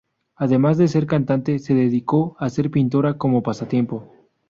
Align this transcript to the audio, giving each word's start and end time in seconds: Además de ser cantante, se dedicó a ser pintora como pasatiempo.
Además 0.35 0.79
de 0.79 0.87
ser 0.87 1.05
cantante, 1.05 1.59
se 1.59 1.75
dedicó 1.75 2.35
a 2.39 2.49
ser 2.49 2.71
pintora 2.71 3.19
como 3.19 3.43
pasatiempo. 3.43 4.11